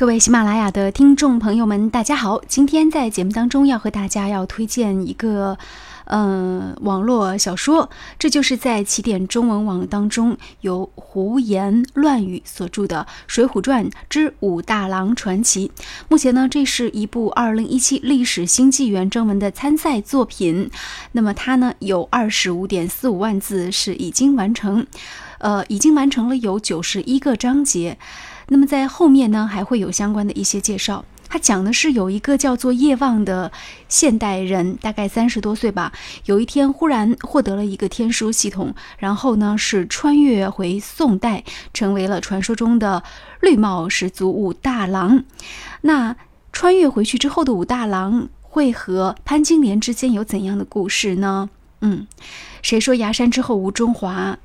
[0.00, 2.40] 各位喜马拉雅的听众朋友们，大家好！
[2.48, 5.58] 今天在节目当中要和大家要推荐一个，
[6.06, 15.68] 嗯，网络小说，这就是在起点中文网当中由胡言乱语所著的《水浒传之武大郎传奇》。
[16.08, 20.70] 目前呢，这是一部二零一七历史新纪元征文的参赛作品。
[21.12, 24.86] 那么它呢有二十五点四五万字，是已经完成，
[25.40, 27.98] 呃，已经完成了有九十一个章节。
[28.52, 31.04] 那么在后面呢，还会有相关的一些介绍。
[31.28, 33.52] 他讲的是有一个叫做叶望的
[33.88, 35.92] 现代人，大概三十多岁吧。
[36.24, 43.04] 有一天忽然获得了一个天书系统，然后呢是穿越回宋代，成为了传说中的
[43.40, 45.22] 绿帽十足武大郎。
[45.82, 46.16] 那
[46.52, 51.48] 穿越回去之后的武大郎会和潘金莲之间有怎样的故事呢？
[51.80, 52.06] 嗯，
[52.62, 54.38] 谁说崖山之后无中华？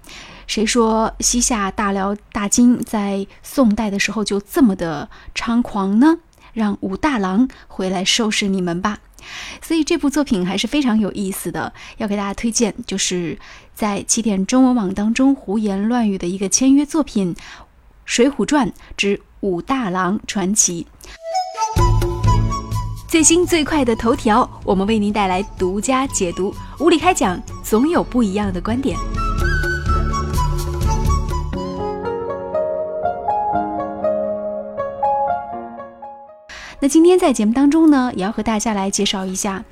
[0.48, 6.20] 谁说西夏大辽大金在宋代的时候就这么的猖狂呢？
[6.54, 9.00] 让武大郎回来收拾你们吧！
[9.62, 13.38] 所以这部作品还是非常有意思的，要给大家推荐，就是
[13.74, 17.34] 在起点中文网当中胡言乱语的一个签约作品
[18.06, 20.86] 《水浒传之武大郎传奇》。
[23.16, 29.00] 最新最快的头条，我们为您带来独家解读，无理开讲，总有不一样的观点。
[36.82, 39.64] 那今天在节目当中呢，也要和大家来介绍一下，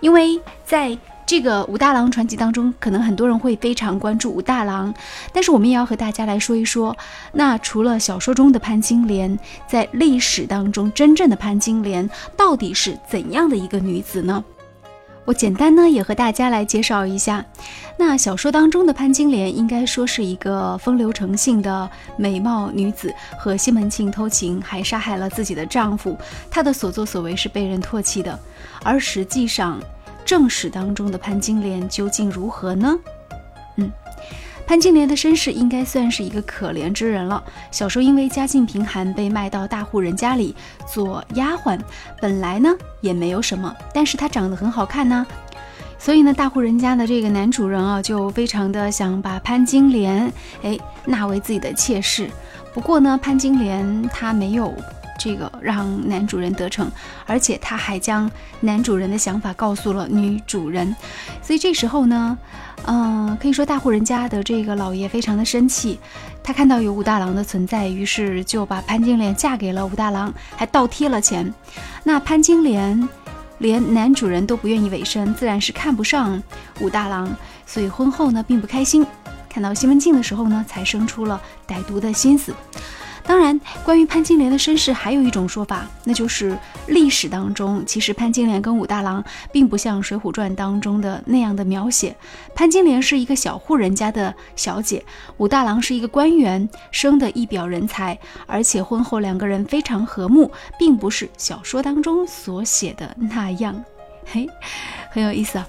[0.00, 4.94] 因为在这个武大郎传奇当中，可能很多人会非常关注武大郎，
[5.30, 6.96] 但是我们也要和大家来说一说，
[7.32, 14.42] 那除了小说中的潘金莲，在历史当中真正的潘金莲到底是怎样的一个女子呢？
[15.26, 17.44] 我简单呢也和大家来介绍一下，
[17.98, 26.16] 那小说当中的潘金莲应该说是一个风流成性的美貌女子，和西门庆偷情，还杀害了自己的丈夫，
[26.50, 28.40] 她的所作所为是被人唾弃的。
[28.82, 29.78] 而实际上，
[30.28, 32.98] 正史当中的潘金莲究竟如何呢？
[33.76, 33.90] 嗯。
[34.66, 37.42] 潘金莲的身世应该算是一个可怜之人了。
[37.70, 40.54] 小时候因为家境贫寒，被卖到大户人家里
[40.86, 41.80] 做丫鬟。
[42.20, 42.68] 本来呢
[43.00, 45.26] 也没有什么，但是她长得很好看呢，
[45.98, 50.30] 所以呢大户人家的这个男主人啊就非常的想把潘金莲
[50.62, 52.28] 哎纳为自己的妾室。
[52.74, 54.74] 不过呢潘金莲她没有
[55.18, 56.90] 这个让男主人得逞，
[57.26, 58.30] 而且他还将
[58.60, 60.94] 男主人的想法告诉了女主人。
[61.42, 62.38] 所以这时候呢。
[62.86, 65.98] 嗯，可以说大户人家的这个老爷非常的生气，
[66.44, 71.52] 他看到有武大郎的存在，于是就把潘金莲嫁给了武大郎，还倒贴了钱。
[72.04, 73.08] 那潘金莲
[73.58, 76.40] 连男主人都不愿意委身，自然是看不上
[76.80, 77.28] 武大郎，
[77.66, 79.04] 所以婚后呢并不开心。
[79.50, 82.54] 看到西门庆的时候呢，才生出了歹毒的心思。
[83.28, 89.22] 当然，关于潘金莲的身世，还有一种说法，那就是历史当中，其实潘金莲跟武大郎
[89.52, 92.16] 并不像《水浒传》当中的那样的描写。
[92.54, 95.04] 潘金莲是一个小户人家的小姐，
[95.36, 103.84] 武大郎是一个官员，生的一表人才，而且婚后两个人非常和睦，并不是小说当中所写的那样。
[104.24, 104.48] 嘿，
[105.10, 105.68] 很有意思啊。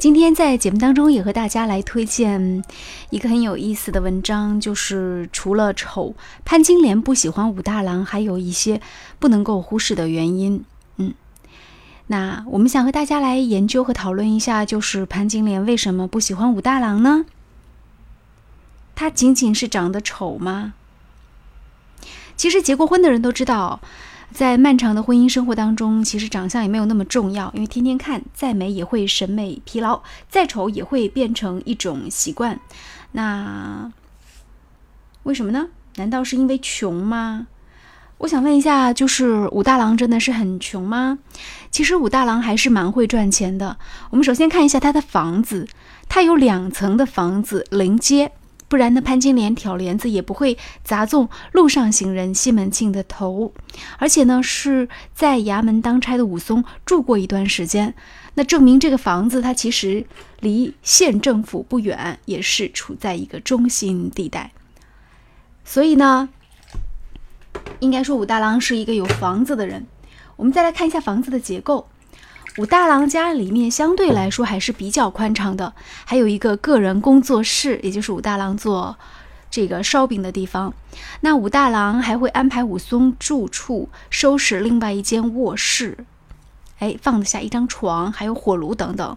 [0.00, 2.64] 今天在节目当中也和大家来推荐
[3.10, 8.80] 一个很有意思的文章，就是除了丑，潘金莲不喜欢武大郎，还有一些
[9.18, 10.64] 不能够忽视的原因。
[10.96, 11.12] 嗯，
[12.06, 17.26] 那我们想和大家来研究和讨论一下，就是潘金莲为什么不喜欢武大郎呢？
[18.94, 20.72] 他仅仅是长得丑吗？
[22.38, 23.80] 其实结过婚的人都知道。
[24.32, 32.58] 在漫长的婚姻生活当中，其实长相也没有那么重要，因为天天看，再美也会审美疲劳，再丑也会变成一种习惯。
[33.12, 33.90] 那
[35.24, 35.68] 为什么呢？
[35.96, 37.48] 难道是因为穷吗？
[38.18, 41.18] 我想问一下，就是武大郎真的是很穷吗？
[41.70, 43.78] 其实武大郎还是蛮会赚钱的。
[44.10, 45.66] 我们首先看一下他的房子，
[46.08, 48.32] 他有两层的房子临街。
[48.70, 53.52] 不然呢，潘金莲挑帘子也不会砸中路上行人西门庆的头，
[53.98, 57.92] 而且呢是在衙门当差的武松住过一段时间，
[58.34, 60.06] 那证明这个房子它其实
[60.38, 64.52] 离县政府不远，也是处在一个中心地带。
[65.64, 66.28] 所以呢，
[67.80, 69.84] 应该说武大郎是一个有房子的人。
[70.36, 71.88] 我们再来看一下房子的结构。
[72.60, 75.72] 武大郎家里面相对来说还是比较宽敞的，
[76.04, 78.98] 还有一个个人工作室，也就是武大郎做
[79.50, 80.74] 这个烧饼的地方。
[81.22, 86.04] 那武大郎还会安排武松住处，收拾另外一间卧室，
[86.80, 89.16] 哎，放得下一张床，还有火炉等等。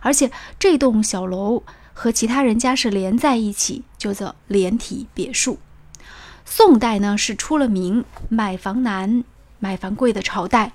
[0.00, 0.30] 而且
[0.60, 1.64] 这栋小楼
[1.94, 5.58] 和其他人家是连在一起，叫做连体别墅。
[6.44, 9.24] 宋代呢是出了名买房难、
[9.58, 10.70] 买房贵的朝代。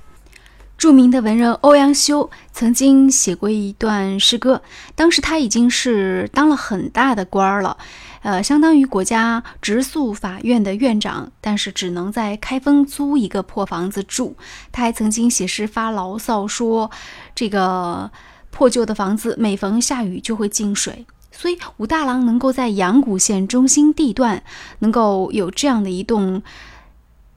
[0.80, 4.62] 著名的文人欧阳修曾经写过一段诗歌，
[4.96, 7.76] 当时他已经是当了很大的官儿了，
[8.22, 14.38] 呃，相当于国家直诉法院的院长，但是只能在开封租一个破房子住。
[14.72, 16.90] 他还曾经写诗发牢骚说，
[17.36, 18.10] 这个
[18.50, 21.06] 破旧的房子每逢下雨就会进水。
[21.30, 24.42] 所以武大郎能够在阳谷县中心地段
[24.80, 26.42] 能够有这样的一栋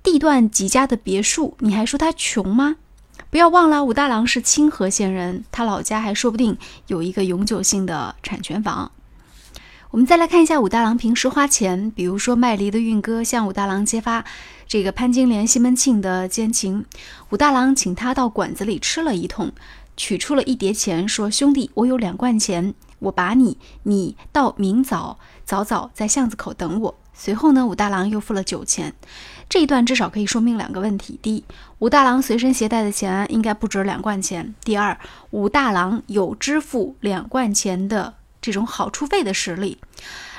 [0.01, 2.77] 地段极佳的别墅，你还说他穷吗？
[3.31, 8.93] 不要忘了，武大郎是清河县人，他老家还说不定有一个永久性的产权房。
[9.91, 14.25] 我们再来看一下武大郎平时花钱，比如说卖梨的运哥向武大郎揭发
[14.67, 16.87] 这个潘金莲、西门庆的奸情，
[17.31, 19.53] 武大郎请他到馆子里吃了一通，
[19.97, 28.93] 取出了一叠钱，说：“兄弟，我有两贯钱，我把你，你到明早早早在巷子口等我。”随后呢，武大郎又付了酒钱。
[29.49, 31.45] 这一段至少可以说明两个问题：第一，
[31.79, 34.99] 武大郎随身携带的钱应该不止两贯钱；第二，
[35.31, 39.79] 武大郎有支付两贯钱的这种好处费的实力。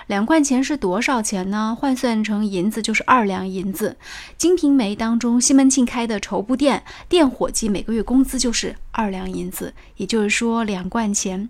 [0.07, 1.75] 两贯钱是多少钱呢？
[1.79, 3.97] 换算成银子就是二两银子。
[4.37, 11.49] 《金瓶梅》当中，西门庆开的绸布店店伙计每个月工资就是二两银子，也就是说两贯钱。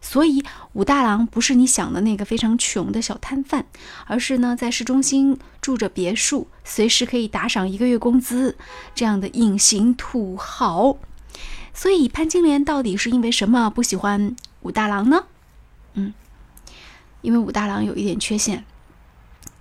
[0.00, 3.66] 所以武大郎不是你想的那个非常穷的小摊贩，
[4.06, 8.56] 而是呢在市中心住着别墅，随时可以打赏一个月工资
[8.94, 10.96] 这样的隐形土豪。
[11.74, 15.24] 所以潘金莲到底是因为什么不喜欢武大郎呢？
[15.94, 16.14] 嗯。
[17.20, 18.64] 因为武大郎有一点缺陷，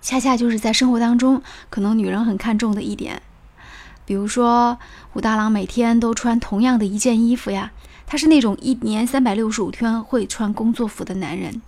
[0.01, 3.21] 恰恰就是在生活当中，可能女人很看重的一点，
[4.06, 4.77] 比如说
[5.13, 7.71] 武大郎每天都穿同样的一件衣服呀，
[8.06, 11.62] 他是那种一年三百六十五天会穿工作服的男人。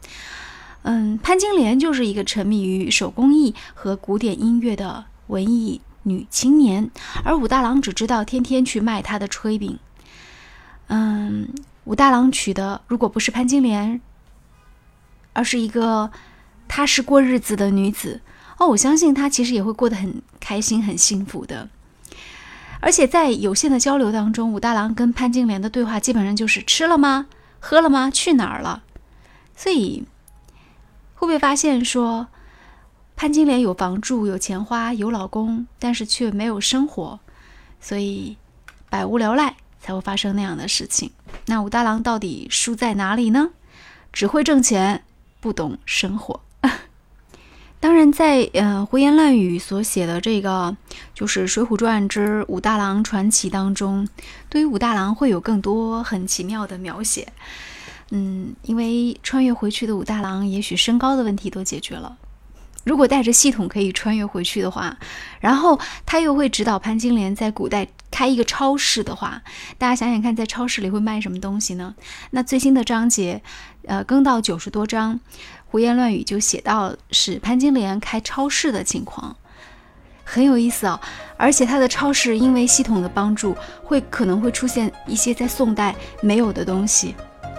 [0.84, 6.90] 嗯，潘金莲就是一个沉迷于手工艺和古典音乐的文艺女青年，
[7.26, 9.78] 而武大郎只知道天天去卖他的炊饼。
[10.88, 11.50] 嗯，
[11.84, 14.00] 武大郎娶的如果不是潘金莲。
[15.40, 16.12] 而是一个
[16.68, 18.20] 踏实过日子的女子
[18.58, 21.70] 哦，我相信她其实也会过得很开心、很幸福的。
[22.82, 27.28] 而且在有限的交流当中，武大郎跟潘金莲的对话基本上就是吃了吗？
[27.62, 28.12] 喝了吗？
[28.12, 28.84] 去哪儿了？
[29.56, 30.04] 所以
[31.16, 32.28] 会不会发现说，
[33.16, 37.22] 潘金莲有房住、有钱花、有老公，但是却没有生活，
[37.80, 38.36] 所以
[38.90, 41.12] 百无聊赖才会发生那样的事情。
[41.46, 43.52] 那武大郎到底输在哪里呢？
[44.12, 45.06] 只会挣钱。
[45.40, 46.42] 不懂生活，
[47.80, 50.76] 当然，在呃胡言乱语所写的这个
[51.14, 54.08] 就是《水浒传之武大郎传奇》当中，
[54.50, 57.32] 对于武大郎会有更多很奇妙的描写。
[58.12, 62.18] 嗯，因为穿越回去的武大郎，也许身高的问题都解决了。
[62.86, 64.98] 如果带着系统可以穿越回去的话，
[65.40, 69.42] 然后他又会指导潘金莲在古代开一个超市的话，
[69.78, 71.94] 大家想想看，在超市里会卖什么东西呢？
[72.32, 73.42] 那最新的章节，
[73.86, 75.20] 呃，更到九十多章，
[75.68, 79.36] 胡言乱语就写到是潘金莲开超市的情况，
[80.24, 81.00] 很有意思哦。
[81.38, 87.14] 而且他的超市因为系统的帮助，会可能会出现一些在宋代没有的东西。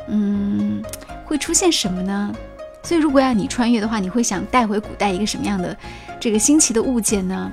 [0.09, 0.83] 嗯，
[1.25, 2.35] 会出现什么呢？
[2.82, 5.77] 所以，如果要你穿越的话，你会想带回古代一个什么样的
[6.19, 7.50] 这个新奇的物件呢？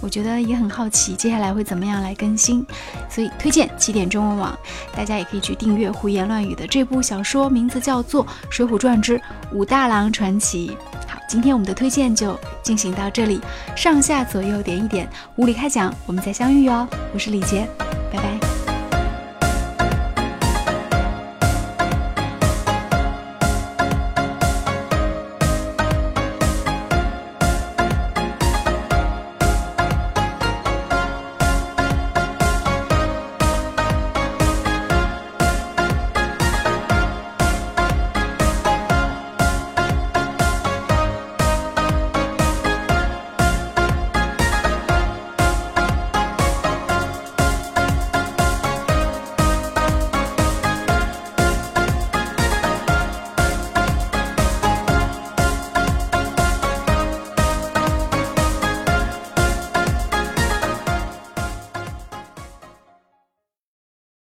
[0.00, 2.64] 我觉得也很好奇，接下来会怎么样来更新。
[3.08, 4.58] 所以，推荐起点中文网，
[4.94, 9.20] 大家也可以去订阅胡言乱语的这部小说，名字叫做《水浒传之
[9.52, 10.68] 武大郎传奇》。
[11.08, 13.40] 好，今天我们的推荐就进行到这里，
[13.74, 16.86] 上下左右点一点，无理开讲，我们再相遇哦。
[17.14, 17.66] 我是李杰，
[18.12, 18.45] 拜拜。